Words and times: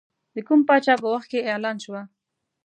د 0.35 0.37
کوم 0.47 0.59
پاچا 0.67 0.93
په 1.01 1.07
وخت 1.13 1.27
کې 1.31 1.47
اعلان 1.51 1.77
شوه. 1.83 2.01